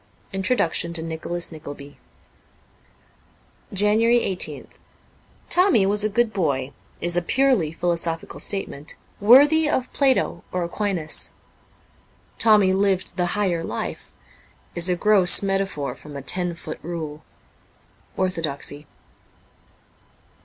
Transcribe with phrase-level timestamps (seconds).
[0.33, 1.99] Introduction to' Nicholas Nickleby.''
[3.71, 4.67] 18 JANUARY 1 8th
[5.51, 6.73] TOMMY was a good boy'
[7.05, 11.33] is a purely philo sophical statement, worthy of Plato or Aquinas.
[11.83, 14.11] * Tommy lived the higher life
[14.43, 17.21] * is a gross metaphor from a ten foot rule.'
[18.17, 18.87] Orthodoxy.''